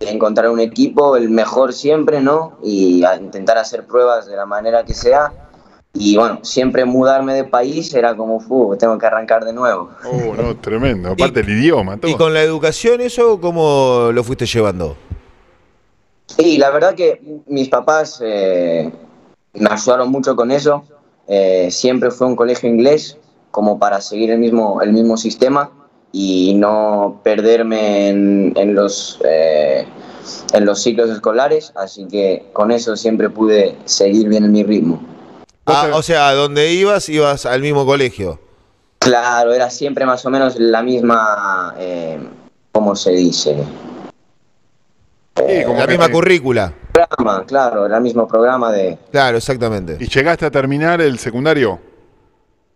de 0.00 0.10
encontrar 0.10 0.48
un 0.48 0.60
equipo, 0.60 1.16
el 1.16 1.28
mejor 1.28 1.72
siempre, 1.72 2.20
¿no? 2.20 2.58
Y 2.62 3.04
a 3.04 3.16
intentar 3.16 3.58
hacer 3.58 3.84
pruebas 3.86 4.26
de 4.26 4.36
la 4.36 4.46
manera 4.46 4.84
que 4.84 4.94
sea. 4.94 5.32
Y 5.94 6.16
bueno, 6.16 6.40
siempre 6.42 6.84
mudarme 6.84 7.34
de 7.34 7.44
país 7.44 7.92
era 7.94 8.16
como, 8.16 8.40
fu, 8.40 8.74
tengo 8.78 8.96
que 8.96 9.06
arrancar 9.06 9.44
de 9.44 9.52
nuevo. 9.52 9.90
Oh, 10.04 10.34
no, 10.34 10.56
tremendo, 10.60 11.10
aparte 11.10 11.40
el 11.40 11.50
idioma, 11.50 11.98
todo. 11.98 12.10
¿Y 12.10 12.14
con 12.14 12.32
la 12.32 12.42
educación 12.42 13.00
eso 13.00 13.40
cómo 13.40 14.10
lo 14.12 14.24
fuiste 14.24 14.46
llevando? 14.46 14.96
Y 16.38 16.56
la 16.56 16.70
verdad 16.70 16.94
que 16.94 17.20
mis 17.46 17.68
papás 17.68 18.20
eh, 18.24 18.90
me 19.52 19.70
ayudaron 19.70 20.10
mucho 20.10 20.34
con 20.34 20.50
eso. 20.50 20.84
Eh, 21.28 21.68
siempre 21.70 22.10
fue 22.10 22.26
un 22.26 22.36
colegio 22.36 22.68
inglés, 22.68 23.18
como 23.50 23.78
para 23.78 24.00
seguir 24.00 24.30
el 24.30 24.38
mismo, 24.38 24.80
el 24.80 24.92
mismo 24.92 25.16
sistema 25.16 25.70
y 26.10 26.54
no 26.54 27.20
perderme 27.22 28.08
en, 28.08 28.52
en 28.56 28.74
los, 28.74 29.20
eh, 29.24 29.86
en 30.52 30.64
los 30.64 30.82
ciclos 30.82 31.10
escolares, 31.10 31.72
así 31.74 32.06
que 32.06 32.46
con 32.52 32.70
eso 32.70 32.96
siempre 32.96 33.30
pude 33.30 33.76
seguir 33.84 34.28
bien 34.28 34.44
en 34.44 34.52
mi 34.52 34.62
ritmo. 34.62 35.00
Ah, 35.66 35.90
o 35.94 36.02
sea, 36.02 36.32
donde 36.32 36.72
ibas, 36.72 37.08
ibas 37.08 37.46
al 37.46 37.60
mismo 37.62 37.86
colegio. 37.86 38.40
Claro, 38.98 39.52
era 39.52 39.70
siempre 39.70 40.04
más 40.06 40.24
o 40.26 40.30
menos 40.30 40.56
la 40.58 40.82
misma, 40.82 41.74
eh, 41.78 42.18
¿cómo 42.72 42.94
se 42.96 43.10
dice? 43.12 43.56
Sí, 45.36 45.64
como 45.64 45.78
La 45.78 45.86
misma 45.86 46.06
te- 46.06 46.12
currícula. 46.12 46.72
Programa, 46.92 47.44
claro, 47.46 47.86
era 47.86 47.96
el 47.96 48.02
mismo 48.02 48.28
programa 48.28 48.70
de... 48.70 48.98
Claro, 49.10 49.38
exactamente. 49.38 49.96
¿Y 49.98 50.06
llegaste 50.08 50.46
a 50.46 50.50
terminar 50.50 51.00
el 51.00 51.18
secundario? 51.18 51.80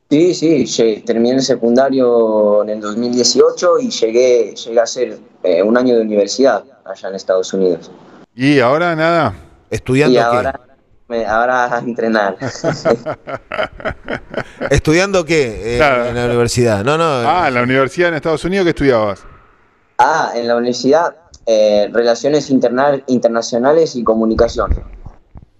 Sí, 0.09 0.35
sí, 0.67 1.03
terminé 1.05 1.35
el 1.37 1.43
secundario 1.43 2.63
en 2.63 2.71
el 2.71 2.81
2018 2.81 3.81
y 3.81 3.91
llegué, 3.91 4.55
llegué 4.55 4.81
a 4.81 4.85
hacer 4.85 5.19
eh, 5.43 5.63
un 5.63 5.77
año 5.77 5.97
de 5.97 6.03
universidad 6.03 6.65
allá 6.85 7.09
en 7.09 7.15
Estados 7.17 7.53
Unidos. 7.53 7.91
¿Y 8.35 8.61
ahora 8.61 8.95
nada? 8.95 9.35
¿Estudiando 9.69 10.13
Y 10.13 10.17
qué? 10.17 10.23
ahora, 10.23 10.61
ahora 11.09 11.75
a 11.75 11.79
entrenar. 11.79 12.37
¿Estudiando 14.71 15.25
qué 15.25 15.75
eh, 15.75 15.77
Claro. 15.79 16.07
en 16.07 16.15
la 16.15 16.27
universidad? 16.27 16.85
No, 16.85 16.99
no. 16.99 17.05
Ah, 17.05 17.47
en 17.49 17.55
la 17.55 17.63
universidad 17.63 18.09
en 18.09 18.15
Estados 18.17 18.45
Unidos, 18.45 18.65
¿qué 18.65 18.71
estudiabas? 18.71 19.25
ah, 19.99 20.33
en 20.35 20.47
la 20.47 20.57
universidad, 20.57 21.17
eh, 21.47 21.89
Relaciones 21.91 22.51
Interna- 22.51 23.01
Internacionales 23.07 23.97
y 23.97 24.05
Comunicación. 24.05 24.75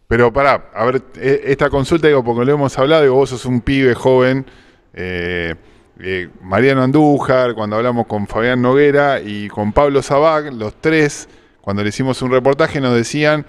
Pero 0.09 0.31
pará, 0.33 0.71
a 0.75 0.85
ver, 0.85 1.03
e- 1.17 1.41
esta 1.47 1.71
consulta, 1.71 2.07
digo, 2.07 2.23
porque 2.23 2.45
lo 2.45 2.53
hemos 2.53 2.79
hablado, 2.79 3.03
digo, 3.03 3.15
vos 3.15 3.31
sos 3.31 3.47
un 3.47 3.63
pibe 3.63 3.95
joven, 3.95 4.45
eh, 4.93 5.55
eh, 6.01 6.29
Mariano 6.43 6.83
Andújar, 6.83 7.55
cuando 7.55 7.77
hablamos 7.77 8.07
con 8.07 8.27
Fabián 8.27 8.61
Noguera 8.61 9.21
y 9.21 9.49
con 9.49 9.73
Pablo 9.73 10.03
Zabag, 10.03 10.53
los 10.53 10.75
tres, 10.83 11.29
cuando 11.63 11.83
le 11.83 11.89
hicimos 11.89 12.21
un 12.21 12.31
reportaje, 12.31 12.79
nos 12.81 12.95
decían 12.95 13.47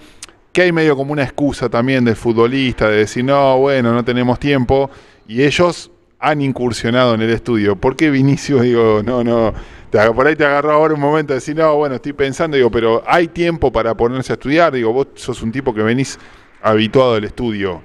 que 0.51 0.63
hay 0.63 0.71
medio 0.71 0.95
como 0.95 1.13
una 1.13 1.23
excusa 1.23 1.69
también 1.69 2.03
del 2.05 2.15
futbolista, 2.15 2.89
de 2.89 2.97
decir, 2.97 3.23
no, 3.23 3.59
bueno, 3.59 3.93
no 3.93 4.03
tenemos 4.03 4.39
tiempo, 4.39 4.89
y 5.27 5.43
ellos 5.43 5.91
han 6.19 6.41
incursionado 6.41 7.13
en 7.13 7.21
el 7.21 7.29
estudio. 7.29 7.75
¿Por 7.75 7.95
qué 7.95 8.09
Vinicius, 8.09 8.61
digo, 8.61 9.01
no, 9.03 9.23
no, 9.23 9.53
te, 9.91 9.99
por 10.11 10.25
ahí 10.27 10.35
te 10.35 10.45
agarró 10.45 10.71
ahora 10.71 10.95
un 10.95 10.99
momento 10.99 11.33
de 11.33 11.35
decir, 11.35 11.55
no, 11.55 11.75
bueno, 11.75 11.95
estoy 11.95 12.13
pensando, 12.13 12.57
digo, 12.57 12.71
pero 12.71 13.03
hay 13.05 13.27
tiempo 13.27 13.71
para 13.71 13.95
ponerse 13.95 14.33
a 14.33 14.35
estudiar, 14.35 14.73
digo, 14.73 14.91
vos 14.93 15.07
sos 15.15 15.41
un 15.41 15.51
tipo 15.51 15.73
que 15.73 15.83
venís 15.83 16.17
habituado 16.61 17.15
al 17.15 17.23
estudio. 17.23 17.81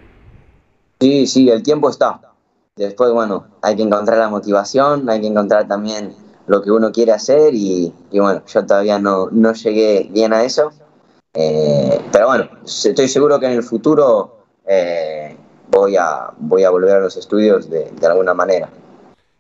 Sí, 1.01 1.27
sí, 1.27 1.51
el 1.51 1.63
tiempo 1.63 1.91
está. 1.91 2.21
Después, 2.77 3.13
bueno, 3.13 3.47
hay 3.61 3.77
que 3.77 3.83
encontrar 3.83 4.19
la 4.19 4.29
motivación, 4.29 5.09
hay 5.11 5.21
que 5.21 5.27
encontrar 5.27 5.69
también 5.69 6.15
lo 6.47 6.63
que 6.63 6.71
uno 6.71 6.91
quiere 6.91 7.13
hacer 7.13 7.55
y, 7.55 7.93
y 8.11 8.19
bueno, 8.19 8.43
yo 8.47 8.65
todavía 8.65 8.99
no, 8.99 9.29
no 9.31 9.53
llegué 9.53 10.09
bien 10.11 10.33
a 10.33 10.45
eso. 10.45 10.73
Eh, 11.35 12.01
pero 12.11 12.27
bueno, 12.29 12.49
estoy 12.65 13.09
seguro 13.09 13.41
que 13.41 13.47
en 13.47 13.53
el 13.53 13.63
futuro 13.63 14.45
eh, 14.67 15.35
voy, 15.71 15.97
a, 15.97 16.31
voy 16.37 16.65
a 16.65 16.71
volver 16.71 16.97
a 16.97 17.01
los 17.01 17.17
estudios 17.17 17.71
de, 17.71 17.91
de 17.91 18.07
alguna 18.07 18.35
manera. 18.35 18.69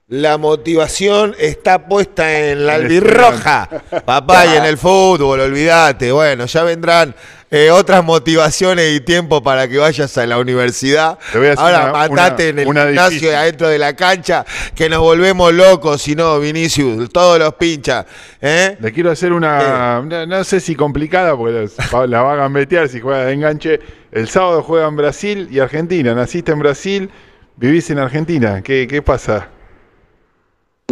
La 0.08 0.36
motivación 0.36 1.34
está 1.38 1.86
puesta 1.88 2.38
en 2.50 2.66
la 2.66 2.74
albirroja, 2.74 3.66
papá, 4.04 4.44
y 4.46 4.56
en 4.58 4.64
el 4.64 4.76
fútbol, 4.76 5.40
olvídate. 5.40 6.12
Bueno, 6.12 6.44
ya 6.44 6.64
vendrán 6.64 7.14
eh, 7.50 7.70
otras 7.70 8.04
motivaciones 8.04 8.94
y 8.94 9.00
tiempo 9.00 9.42
para 9.42 9.66
que 9.68 9.78
vayas 9.78 10.18
a 10.18 10.26
la 10.26 10.38
universidad. 10.38 11.18
Te 11.32 11.38
voy 11.38 11.46
a 11.46 11.52
hacer 11.52 11.64
Ahora 11.64 11.82
una- 11.84 11.92
matate 11.92 12.42
una- 12.42 12.50
en 12.50 12.58
el 12.58 12.66
una 12.68 12.84
gimnasio 12.86 13.10
difícil. 13.10 13.34
adentro 13.34 13.68
de 13.68 13.78
la 13.78 13.96
cancha, 13.96 14.44
que 14.74 14.90
nos 14.90 14.98
volvemos 14.98 15.50
locos, 15.54 16.02
si 16.02 16.14
no, 16.14 16.38
Vinicius, 16.40 17.08
todos 17.10 17.38
los 17.38 17.54
pinchas. 17.54 18.04
¿eh? 18.42 18.76
Le 18.80 18.92
quiero 18.92 19.10
hacer 19.12 19.32
una, 19.32 20.02
no 20.02 20.44
sé 20.44 20.60
si 20.60 20.74
complicada, 20.74 21.34
porque 21.36 21.68
la, 21.92 22.06
la 22.06 22.22
va 22.22 22.32
a 22.34 22.36
gambetear 22.36 22.88
si 22.88 23.00
juega 23.00 23.24
de 23.24 23.32
enganche. 23.32 23.80
El 24.10 24.28
sábado 24.28 24.62
juegan 24.62 24.94
Brasil 24.94 25.48
y 25.50 25.58
Argentina. 25.60 26.12
Naciste 26.14 26.52
en 26.52 26.58
Brasil, 26.58 27.10
vivís 27.56 27.88
en 27.88 27.98
Argentina. 27.98 28.60
¿Qué, 28.62 28.86
qué 28.86 29.00
pasa? 29.00 29.48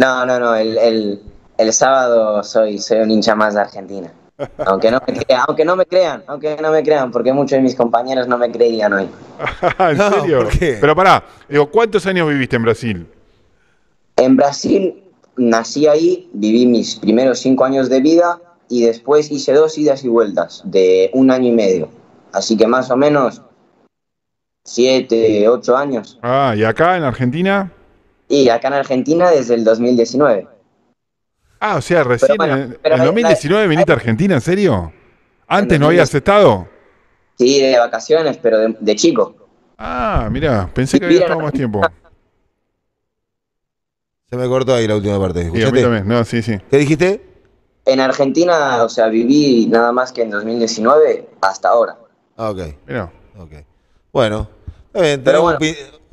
No, 0.01 0.25
no, 0.25 0.39
no, 0.39 0.55
el, 0.55 0.77
el, 0.79 1.21
el 1.57 1.73
sábado 1.73 2.43
soy, 2.43 2.79
soy 2.79 3.01
un 3.01 3.11
hincha 3.11 3.35
más 3.35 3.53
de 3.53 3.61
Argentina. 3.61 4.11
Aunque 4.65 4.89
no, 4.89 4.99
me 5.05 5.13
crea- 5.13 5.43
aunque 5.47 5.63
no 5.63 5.75
me 5.75 5.85
crean, 5.85 6.23
aunque 6.25 6.57
no 6.59 6.71
me 6.71 6.81
crean, 6.81 7.11
porque 7.11 7.31
muchos 7.31 7.57
de 7.57 7.61
mis 7.61 7.75
compañeros 7.75 8.27
no 8.27 8.37
me 8.39 8.51
creían 8.51 8.93
hoy. 8.93 9.07
¿En 9.79 9.97
No, 9.97 10.09
serio? 10.09 10.37
¿por 10.39 10.49
qué? 10.57 10.77
Pero 10.81 10.95
pará, 10.95 11.23
digo, 11.47 11.69
¿cuántos 11.69 12.05
años 12.07 12.27
viviste 12.29 12.55
en 12.55 12.63
Brasil? 12.63 13.07
En 14.15 14.35
Brasil 14.35 15.03
nací 15.37 15.85
ahí, 15.87 16.29
viví 16.33 16.65
mis 16.65 16.95
primeros 16.95 17.39
cinco 17.39 17.63
años 17.65 17.87
de 17.89 18.01
vida 18.01 18.39
y 18.69 18.83
después 18.83 19.29
hice 19.31 19.53
dos 19.53 19.77
idas 19.77 20.03
y 20.03 20.07
vueltas 20.07 20.63
de 20.65 21.11
un 21.13 21.29
año 21.29 21.49
y 21.49 21.53
medio. 21.53 21.89
Así 22.33 22.57
que 22.57 22.65
más 22.65 22.89
o 22.89 22.97
menos 22.97 23.41
siete, 24.63 25.47
ocho 25.47 25.77
años. 25.77 26.17
Ah, 26.23 26.53
¿y 26.57 26.63
acá 26.63 26.97
en 26.97 27.03
Argentina? 27.03 27.71
Y 28.31 28.49
acá 28.49 28.69
en 28.69 28.73
Argentina 28.75 29.29
desde 29.29 29.53
el 29.55 29.63
2019. 29.63 30.47
Ah, 31.59 31.77
o 31.77 31.81
sea, 31.81 32.03
recién 32.03 32.37
bueno, 32.37 32.55
en, 32.55 32.79
pero 32.81 32.95
en 32.95 32.99
la- 32.99 33.05
2019 33.05 33.67
viniste 33.67 33.91
a 33.91 33.95
Argentina, 33.95 34.35
¿en 34.35 34.41
serio? 34.41 34.91
¿Antes 35.47 35.79
no 35.79 35.87
2019. 35.87 35.87
habías 35.87 36.13
estado? 36.15 36.67
Sí, 37.37 37.59
de 37.61 37.77
vacaciones, 37.77 38.37
pero 38.37 38.57
de, 38.59 38.77
de 38.79 38.95
chico. 38.95 39.35
Ah, 39.77 40.29
mirá, 40.31 40.69
pensé 40.73 40.99
que 40.99 41.05
había 41.05 41.17
mira, 41.17 41.25
estado 41.25 41.41
más 41.41 41.53
tiempo. 41.53 41.81
Se 44.29 44.35
me 44.37 44.47
cortó 44.47 44.73
ahí 44.73 44.87
la 44.87 44.95
última 44.95 45.19
parte. 45.19 45.51
Sí, 45.51 45.61
a 45.63 45.71
mí 45.71 45.81
también. 45.81 46.07
No, 46.07 46.23
sí, 46.25 46.41
sí. 46.41 46.57
¿Qué 46.69 46.77
dijiste? 46.77 47.21
En 47.85 47.99
Argentina, 47.99 48.83
o 48.83 48.89
sea, 48.89 49.07
viví 49.07 49.67
nada 49.67 49.91
más 49.91 50.11
que 50.11 50.23
en 50.23 50.31
2019 50.31 51.29
hasta 51.41 51.69
ahora. 51.69 51.95
Ah, 52.37 52.49
ok. 52.49 52.59
Mirá. 52.87 53.11
Ok. 53.37 53.51
Bueno, 54.11 54.49
está 54.87 55.01
bien, 55.01 55.23
Pero 55.23 55.23
tenemos 55.23 55.43
bueno. 55.43 55.59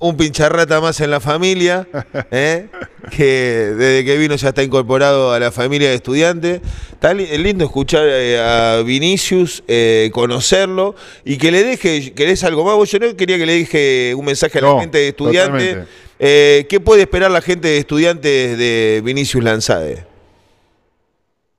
Un, 0.01 0.17
pi- 0.17 0.17
un 0.17 0.17
pincharrata 0.17 0.81
más 0.81 1.01
en 1.01 1.11
la 1.11 1.21
familia, 1.21 1.87
¿eh? 2.31 2.69
que 3.11 3.73
desde 3.77 4.05
que 4.05 4.19
vino 4.19 4.35
ya 4.37 4.49
está 4.49 4.63
incorporado 4.63 5.33
a 5.33 5.39
la 5.39 5.51
familia 5.53 5.89
de 5.91 5.95
estudiantes. 5.97 6.61
Está 6.93 7.15
li- 7.15 7.25
es 7.31 7.39
lindo 7.39 7.65
escuchar 7.65 8.05
eh, 8.07 8.39
a 8.41 8.83
Vinicius, 8.83 9.63
eh, 9.69 10.11
conocerlo 10.13 10.95
y 11.25 11.39
que 11.39 11.51
le 11.51 11.65
deje, 11.65 12.13
¿querés 12.15 12.45
algo 12.45 12.65
más? 12.65 12.75
Vos, 12.77 12.91
Yo 12.91 12.99
no 12.99 13.15
quería 13.17 13.39
que 13.39 13.47
le 13.47 13.53
deje 13.59 14.15
un 14.15 14.25
mensaje 14.25 14.59
a 14.59 14.63
la 14.63 14.69
No, 14.69 14.81
gente 14.81 14.99
de 14.99 15.09
estudiantes. 15.09 15.79
Eh, 16.21 16.67
¿Qué 16.69 16.81
puede 16.81 17.03
esperar 17.03 17.31
la 17.31 17.41
gente 17.41 17.69
de 17.69 17.79
estudiantes 17.79 18.59
de 18.59 19.01
Vinicius 19.05 19.43
Lanzade? 19.45 20.05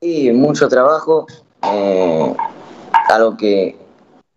Y 0.01 0.31
mucho 0.31 0.67
trabajo, 0.67 1.27
eh, 1.63 2.33
algo 3.09 3.35
que, 3.37 3.75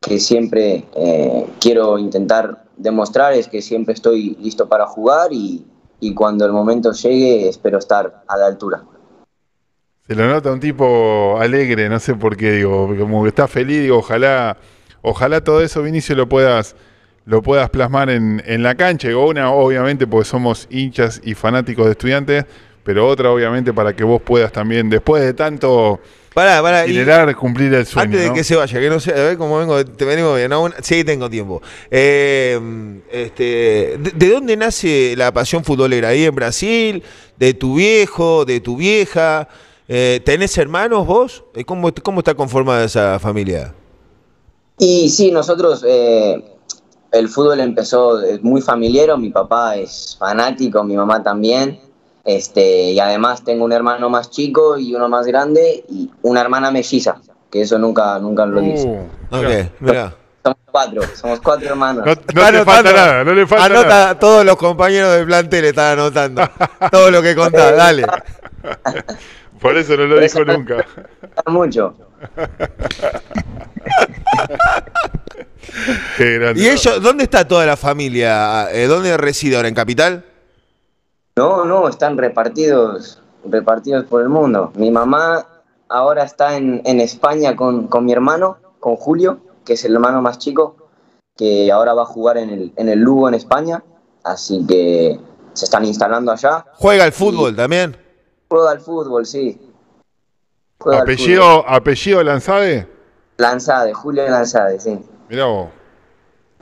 que 0.00 0.18
siempre 0.18 0.84
eh, 0.96 1.46
quiero 1.60 1.98
intentar 1.98 2.64
demostrar 2.82 3.32
es 3.32 3.48
que 3.48 3.62
siempre 3.62 3.94
estoy 3.94 4.36
listo 4.40 4.68
para 4.68 4.86
jugar 4.86 5.32
y, 5.32 5.64
y 6.00 6.12
cuando 6.14 6.44
el 6.44 6.52
momento 6.52 6.92
llegue 6.92 7.48
espero 7.48 7.78
estar 7.78 8.24
a 8.26 8.36
la 8.36 8.46
altura. 8.46 8.82
Se 10.06 10.16
lo 10.16 10.26
nota 10.26 10.52
un 10.52 10.60
tipo 10.60 11.38
alegre, 11.40 11.88
no 11.88 12.00
sé 12.00 12.14
por 12.14 12.36
qué, 12.36 12.52
digo, 12.52 12.94
como 12.98 13.22
que 13.22 13.28
está 13.28 13.46
feliz, 13.46 13.82
digo, 13.82 13.98
ojalá, 13.98 14.56
ojalá 15.00 15.42
todo 15.42 15.62
eso, 15.62 15.80
Vinicio, 15.82 16.16
lo 16.16 16.28
puedas, 16.28 16.74
lo 17.24 17.40
puedas 17.40 17.70
plasmar 17.70 18.10
en, 18.10 18.42
en 18.44 18.64
la 18.64 18.74
cancha. 18.74 19.08
Digo, 19.08 19.28
una, 19.28 19.52
obviamente, 19.52 20.06
porque 20.08 20.28
somos 20.28 20.66
hinchas 20.70 21.20
y 21.22 21.34
fanáticos 21.34 21.86
de 21.86 21.92
estudiantes, 21.92 22.46
pero 22.82 23.06
otra, 23.06 23.30
obviamente, 23.30 23.72
para 23.72 23.94
que 23.94 24.02
vos 24.02 24.20
puedas 24.20 24.50
también, 24.50 24.90
después 24.90 25.22
de 25.22 25.34
tanto 25.34 26.00
Pará, 26.34 26.62
pará. 26.62 26.86
y- 26.86 26.92
generar, 26.92 27.34
cumplir 27.36 27.72
el 27.74 27.86
sueño. 27.86 28.04
Antes 28.06 28.20
de 28.22 28.28
¿no? 28.28 28.34
que 28.34 28.44
se 28.44 28.56
vaya, 28.56 28.80
que 28.80 28.88
no 28.88 29.00
sé, 29.00 29.10
a 29.12 29.14
ver 29.16 29.38
cómo 29.38 29.58
vengo, 29.58 29.84
te 29.84 30.04
venimos 30.04 30.36
bien. 30.36 30.50
¿no? 30.50 30.70
Sí, 30.82 31.04
tengo 31.04 31.28
tiempo. 31.28 31.60
Eh, 31.90 32.58
este, 33.10 33.98
¿de, 33.98 34.12
de 34.14 34.28
dónde 34.30 34.56
nace 34.56 35.14
la 35.16 35.32
pasión 35.32 35.62
futbolera? 35.64 36.08
¿Ahí 36.08 36.24
en 36.24 36.34
Brasil? 36.34 37.02
¿De 37.38 37.54
tu 37.54 37.76
viejo? 37.76 38.44
¿De 38.44 38.60
tu 38.60 38.76
vieja? 38.76 39.48
Eh, 39.88 40.20
¿Tenés 40.24 40.56
hermanos 40.56 41.06
vos? 41.06 41.44
Eh, 41.54 41.64
¿Cómo, 41.64 41.92
¿Cómo 42.02 42.20
está 42.20 42.34
conformada 42.34 42.84
esa 42.84 43.18
familia? 43.18 43.74
Y 44.78 45.10
sí, 45.10 45.30
nosotros, 45.30 45.84
eh, 45.86 46.42
el 47.12 47.28
fútbol 47.28 47.60
empezó 47.60 48.18
muy 48.40 48.62
familiar, 48.62 49.16
mi 49.18 49.30
papá 49.30 49.76
es 49.76 50.16
fanático, 50.18 50.82
mi 50.82 50.96
mamá 50.96 51.22
también, 51.22 51.78
este, 52.24 52.90
y 52.92 53.00
además 53.00 53.44
tengo 53.44 53.64
un 53.64 53.72
hermano 53.72 54.08
más 54.10 54.30
chico 54.30 54.78
y 54.78 54.94
uno 54.94 55.08
más 55.08 55.26
grande 55.26 55.84
y 55.88 56.10
una 56.22 56.40
hermana 56.40 56.70
melliza, 56.70 57.16
que 57.50 57.62
eso 57.62 57.78
nunca, 57.78 58.18
nunca 58.18 58.46
lo 58.46 58.60
dice. 58.60 58.86
Uh, 58.86 59.36
Ok, 59.36 59.42
mirá. 59.44 59.70
mirá. 59.80 60.14
Somos 60.44 60.58
cuatro, 60.72 61.02
somos 61.14 61.40
cuatro 61.40 61.68
hermanos. 61.68 62.04
No, 62.04 62.12
no 62.14 62.52
te 62.52 62.64
falta 62.64 62.92
nada, 62.92 63.24
no 63.24 63.32
le 63.32 63.46
falta 63.46 63.64
Anota, 63.66 63.88
nada. 63.88 64.18
todos 64.18 64.44
los 64.44 64.56
compañeros 64.56 65.12
del 65.14 65.24
plantel 65.26 65.64
están 65.66 65.92
anotando. 65.98 66.42
todo 66.90 67.10
lo 67.12 67.22
que 67.22 67.34
contás, 67.36 67.76
dale. 67.76 68.04
Por 69.60 69.76
eso 69.76 69.96
no 69.96 70.04
lo 70.06 70.16
Por 70.16 70.22
dijo 70.24 70.44
nunca. 70.44 70.84
mucho. 71.46 71.94
Qué 76.16 76.38
grande. 76.38 76.60
¿Y 76.60 76.68
ellos, 76.68 77.00
dónde 77.02 77.24
está 77.24 77.46
toda 77.46 77.64
la 77.64 77.76
familia? 77.76 78.68
Eh, 78.72 78.86
¿Dónde 78.86 79.16
reside 79.16 79.56
ahora? 79.56 79.68
¿En 79.68 79.74
Capital? 79.74 80.24
No, 81.36 81.64
no, 81.64 81.88
están 81.88 82.18
repartidos, 82.18 83.22
repartidos 83.44 84.04
por 84.04 84.20
el 84.20 84.28
mundo. 84.28 84.70
Mi 84.74 84.90
mamá 84.90 85.46
ahora 85.88 86.24
está 86.24 86.56
en, 86.56 86.82
en 86.84 87.00
España 87.00 87.56
con, 87.56 87.88
con 87.88 88.04
mi 88.04 88.12
hermano, 88.12 88.58
con 88.80 88.96
Julio, 88.96 89.40
que 89.64 89.74
es 89.74 89.84
el 89.84 89.94
hermano 89.94 90.20
más 90.20 90.38
chico, 90.38 90.76
que 91.36 91.72
ahora 91.72 91.94
va 91.94 92.02
a 92.02 92.06
jugar 92.06 92.36
en 92.36 92.50
el, 92.50 92.72
en 92.76 92.88
el 92.88 92.98
Lugo 92.98 93.28
en 93.28 93.34
España, 93.34 93.82
así 94.24 94.66
que 94.66 95.18
se 95.54 95.64
están 95.64 95.84
instalando 95.86 96.32
allá. 96.32 96.66
¿Juega 96.74 97.04
al 97.04 97.12
fútbol 97.12 97.56
también? 97.56 97.96
Juega 98.48 98.72
al 98.72 98.80
fútbol, 98.80 99.24
sí. 99.24 99.58
Juega 100.78 101.00
al 101.00 101.06
fútbol. 101.06 101.14
¿Apellido, 101.14 101.68
apellido 101.68 102.22
Lanzade? 102.22 102.88
Lanzade, 103.38 103.94
Julio 103.94 104.28
Lanzade, 104.28 104.78
sí. 104.78 104.98
Mirá 105.30 105.46
vos. 105.46 105.68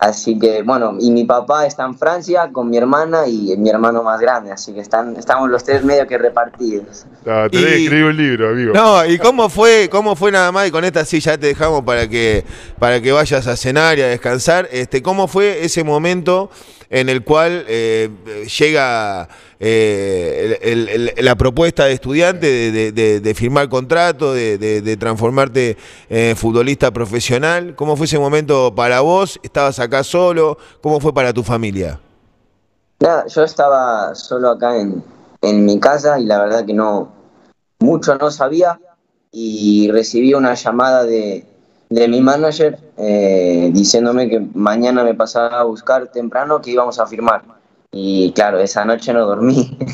Así 0.00 0.38
que, 0.38 0.62
bueno, 0.62 0.97
y 0.99 1.11
mi 1.11 1.25
papá 1.25 1.66
está 1.66 1.85
en 1.85 1.95
Francia 1.95 2.49
con 2.50 2.71
mi 2.71 2.78
hermana 2.78 3.26
y 3.28 3.54
mi 3.59 3.69
hermano 3.69 4.02
más 4.02 4.19
grande, 4.19 4.50
así 4.50 4.73
que 4.73 4.80
están, 4.80 5.14
estamos 5.16 5.50
los 5.50 5.62
tres 5.62 5.85
medio 5.85 6.07
que 6.07 6.16
repartidos. 6.16 7.04
Ah, 7.26 7.49
tenés 7.50 7.66
que 7.66 7.78
Y- 7.80 7.83
escribir 7.85 8.04
un 8.07 8.16
libro, 8.16 8.49
amigo. 8.49 8.73
No, 8.73 9.04
¿y 9.04 9.19
cómo 9.19 9.50
fue, 9.50 9.88
cómo 9.90 10.16
fue 10.16 10.33
nada 10.33 10.50
más? 10.52 10.66
Y 10.69 10.71
con 10.71 10.85
esta 10.87 11.04
sí 11.04 11.21
ya 11.21 11.37
te 11.37 11.49
dejamos 11.49 11.85
para 11.85 12.09
que, 12.09 12.45
para 12.78 12.99
que 13.02 13.12
vayas 13.12 13.47
a 13.47 13.57
cenar 13.57 13.99
y 13.99 14.02
a 14.02 14.07
descansar. 14.09 14.69
Este, 14.73 15.02
¿Cómo 15.02 15.28
fue 15.28 15.64
ese 15.66 15.85
momento 15.85 16.50
en 16.91 17.09
el 17.09 17.23
cual 17.25 17.65
eh, 17.69 18.11
llega 18.59 19.29
eh, 19.61 21.15
la 21.19 21.37
propuesta 21.37 21.85
de 21.85 21.93
estudiante 21.93 22.47
de, 22.47 22.93
de- 23.21 23.35
firmar 23.35 23.69
contrato, 23.69 24.35
de 24.35 24.97
transformarte 24.99 25.77
en 26.09 26.37
futbolista 26.37 26.91
profesional? 26.91 27.75
¿Cómo 27.77 27.97
fue 27.97 28.07
ese 28.07 28.19
momento 28.19 28.75
para 28.75 29.01
vos? 29.01 29.39
¿Estabas 29.43 29.79
acá 29.79 30.03
solo? 30.05 30.59
¿Cómo 30.83 31.01
fue 31.01 31.15
para 31.15 31.33
tu 31.33 31.43
familia? 31.43 32.01
Nada, 32.99 33.27
yo 33.29 33.45
estaba 33.45 34.15
solo 34.15 34.51
acá 34.51 34.77
en, 34.77 35.03
en 35.41 35.65
mi 35.65 35.81
casa 35.81 36.19
y 36.19 36.25
la 36.27 36.39
verdad 36.43 36.67
que 36.67 36.75
no, 36.75 37.11
mucho 37.79 38.15
no 38.17 38.31
sabía 38.31 38.79
y 39.33 39.91
recibí 39.91 40.35
una 40.35 40.55
llamada 40.55 41.05
de, 41.05 41.47
de 41.89 42.09
mi 42.09 42.21
manager 42.21 42.79
eh, 43.02 43.71
diciéndome 43.73 44.28
que 44.28 44.40
mañana 44.54 45.02
me 45.04 45.14
pasaba 45.14 45.61
a 45.61 45.64
buscar 45.64 46.09
temprano 46.09 46.61
que 46.61 46.71
íbamos 46.73 46.99
a 46.99 47.07
firmar. 47.07 47.42
Y 47.92 48.33
claro, 48.33 48.61
esa 48.61 48.85
noche 48.85 49.12
no 49.12 49.26
dormí. 49.26 49.76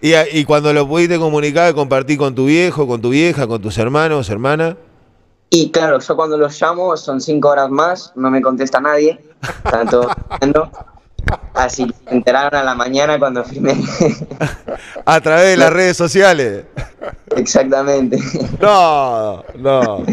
Y, 0.00 0.14
y 0.32 0.44
cuando 0.44 0.72
lo 0.72 0.86
pudiste 0.88 1.16
comunicar, 1.18 1.72
compartir 1.74 2.18
con 2.18 2.34
tu 2.34 2.46
viejo, 2.46 2.86
con 2.88 3.00
tu 3.00 3.10
vieja, 3.10 3.46
con 3.46 3.62
tus 3.62 3.78
hermanos, 3.78 4.28
hermana. 4.30 4.76
y 5.50 5.70
claro, 5.70 6.00
yo 6.00 6.16
cuando 6.16 6.36
los 6.36 6.60
llamo 6.60 6.96
son 6.96 7.20
cinco 7.20 7.50
horas 7.50 7.70
más, 7.70 8.12
no 8.16 8.30
me 8.30 8.42
contesta 8.42 8.80
nadie, 8.80 9.20
están 9.64 9.88
todos 9.88 10.08
durmiendo. 10.30 10.70
Así 11.54 11.86
que 11.86 11.94
se 12.08 12.14
enteraron 12.14 12.54
a 12.60 12.64
la 12.64 12.74
mañana 12.74 13.18
cuando 13.18 13.44
firmé. 13.44 13.76
A 15.04 15.20
través 15.20 15.46
de 15.50 15.56
las 15.56 15.72
redes 15.72 15.96
sociales. 15.96 16.64
Exactamente. 17.36 18.18
No, 18.60 19.44
no. 19.56 20.04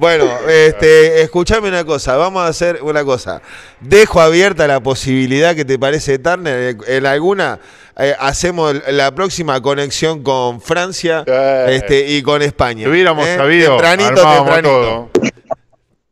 Bueno, 0.00 0.24
este, 0.48 1.20
escuchame 1.20 1.68
una 1.68 1.84
cosa, 1.84 2.16
vamos 2.16 2.42
a 2.42 2.46
hacer 2.46 2.78
una 2.82 3.04
cosa. 3.04 3.42
Dejo 3.80 4.18
abierta 4.22 4.66
la 4.66 4.80
posibilidad 4.80 5.54
que 5.54 5.66
te 5.66 5.78
parece 5.78 6.18
Turner. 6.18 6.74
En 6.86 7.04
alguna 7.04 7.60
eh, 7.98 8.14
hacemos 8.18 8.74
la 8.88 9.14
próxima 9.14 9.60
conexión 9.60 10.22
con 10.22 10.62
Francia 10.62 11.22
Eh. 11.26 11.66
este, 11.82 12.12
y 12.12 12.22
con 12.22 12.40
España. 12.40 12.88
Hubiéramos 12.88 13.26
¿eh? 13.26 13.36
sabido, 13.36 13.76
tempranito, 13.76 14.14
tempranito. 14.14 14.62
todo. 14.62 15.10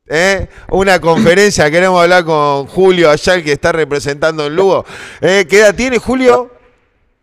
¿Eh? 0.06 0.48
Una 0.68 1.00
conferencia, 1.00 1.70
queremos 1.70 2.02
hablar 2.02 2.24
con 2.26 2.66
Julio 2.66 3.10
allá, 3.10 3.36
el 3.36 3.42
que 3.42 3.52
está 3.52 3.72
representando 3.72 4.44
en 4.48 4.54
Lugo. 4.54 4.84
¿Eh? 5.22 5.46
¿Qué 5.48 5.60
edad 5.60 5.74
tiene 5.74 5.96
Julio? 5.96 6.50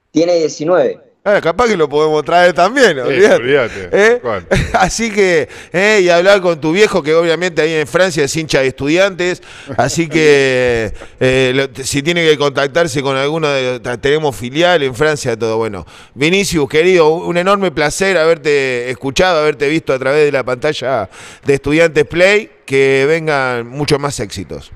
Tiene 0.10 0.34
19. 0.34 1.05
Ah, 1.28 1.42
capaz 1.42 1.68
que 1.68 1.76
lo 1.76 1.90
podemos 1.90 2.24
traer 2.24 2.54
también, 2.54 3.00
olvídate. 3.00 3.90
¿Eh? 3.92 4.22
Así 4.74 5.10
que, 5.12 5.50
eh, 5.74 6.02
y 6.04 6.10
hablar 6.10 6.40
con 6.40 6.62
tu 6.62 6.72
viejo, 6.72 7.02
que 7.02 7.16
obviamente 7.16 7.64
ahí 7.64 7.74
en 7.74 7.88
Francia 7.88 8.24
es 8.24 8.36
hincha 8.36 8.62
de 8.62 8.68
estudiantes, 8.68 9.42
así 9.76 10.08
que 10.08 10.94
eh, 11.20 11.52
lo- 11.56 11.84
si 11.84 12.04
tiene 12.04 12.24
que 12.24 12.38
contactarse 12.38 13.02
con 13.02 13.18
alguno 13.18 13.48
de 13.50 13.80
tenemos 14.00 14.36
filial 14.36 14.84
en 14.84 14.94
Francia, 14.94 15.36
todo 15.36 15.58
bueno. 15.58 15.84
Vinicius, 16.14 16.70
querido, 16.70 17.10
un 17.16 17.38
enorme 17.38 17.72
placer 17.72 18.18
haberte 18.20 18.92
escuchado, 18.92 19.40
haberte 19.40 19.68
visto 19.68 19.94
a 19.94 19.98
través 20.00 20.26
de 20.26 20.32
la 20.32 20.44
pantalla 20.44 21.10
de 21.44 21.54
Estudiantes 21.56 22.06
Play, 22.06 22.52
que 22.68 23.06
vengan 23.08 23.68
muchos 23.68 24.00
más 24.00 24.20
éxitos. 24.20 24.72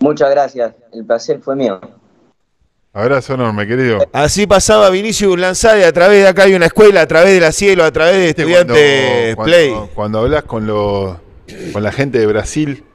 Muchas 0.00 0.30
gracias. 0.30 0.74
El 0.92 1.06
placer 1.06 1.40
fue 1.42 1.56
mío. 1.56 1.80
Abrazo 2.96 3.34
enorme, 3.34 3.66
querido. 3.66 4.08
Así 4.10 4.46
pasaba 4.46 4.88
Vinicius 4.88 5.38
Lanzade, 5.38 5.84
a 5.84 5.92
través 5.92 6.22
de 6.22 6.28
acá 6.28 6.44
hay 6.44 6.54
una 6.54 6.64
escuela, 6.64 7.02
a 7.02 7.06
través 7.06 7.34
de 7.34 7.40
la 7.40 7.52
cielo, 7.52 7.84
a 7.84 7.90
través 7.90 8.14
de 8.16 8.28
Estudiantes 8.30 9.34
cuando, 9.34 9.44
Play. 9.44 9.70
Cuando, 9.70 9.90
cuando 9.94 10.18
hablas 10.20 10.44
con, 10.44 10.66
los, 10.66 11.14
con 11.74 11.82
la 11.82 11.92
gente 11.92 12.18
de 12.18 12.26
Brasil, 12.26 12.84